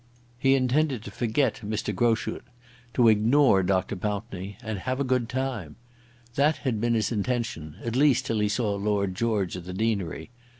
He 0.39 0.55
intended 0.55 1.03
to 1.03 1.11
forget 1.11 1.61
Mr. 1.63 1.93
Groschut, 1.93 2.41
to 2.95 3.07
ignore 3.07 3.61
Dr. 3.61 3.95
Pountney, 3.95 4.57
and 4.63 4.79
have 4.79 4.99
a 4.99 5.03
good 5.03 5.29
time. 5.29 5.75
That 6.33 6.55
had 6.65 6.81
been 6.81 6.95
his 6.95 7.11
intention, 7.11 7.75
at 7.83 7.95
least 7.95 8.25
till 8.25 8.39
he 8.39 8.49
saw 8.49 8.73
Lord 8.73 9.13
George 9.13 9.55
at 9.55 9.65
the 9.65 9.73
deanery. 9.73 10.31